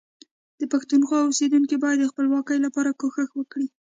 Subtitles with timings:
[0.59, 3.67] د پښتونخوا اوسیدونکي باید د خپلواکۍ لپاره کوښښ وکړي